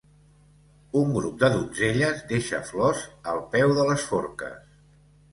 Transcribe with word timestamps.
Un 1.01 1.09
grup 1.17 1.35
de 1.41 1.49
donzelles 1.55 2.23
deixa 2.31 2.61
flors 2.69 3.03
al 3.33 3.43
peu 3.57 3.75
de 3.81 3.85
les 3.91 4.07
forques. 4.13 4.57